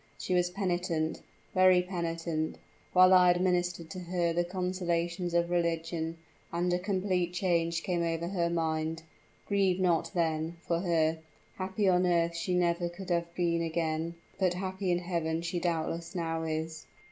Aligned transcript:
She 0.17 0.33
was 0.33 0.49
penitent, 0.49 1.21
very 1.53 1.83
penitent, 1.83 2.57
while 2.91 3.13
I 3.13 3.29
administered 3.29 3.91
to 3.91 3.99
her 3.99 4.33
the 4.33 4.43
consolations 4.43 5.35
of 5.35 5.51
religion, 5.51 6.17
and 6.51 6.73
a 6.73 6.79
complete 6.79 7.33
change 7.33 7.83
came 7.83 8.01
over 8.01 8.27
her 8.29 8.49
mind. 8.49 9.03
Grieve 9.45 9.79
not, 9.79 10.09
then, 10.15 10.57
for 10.65 10.79
her; 10.79 11.19
happy 11.57 11.87
on 11.87 12.07
earth 12.07 12.35
she 12.35 12.55
never 12.55 12.89
could 12.89 13.11
have 13.11 13.31
been 13.35 13.61
again 13.61 14.15
but 14.39 14.55
happy 14.55 14.89
in 14.91 14.97
heaven 14.97 15.43
she 15.43 15.59
doubtless 15.59 16.15
now 16.15 16.41
is!" 16.45 16.87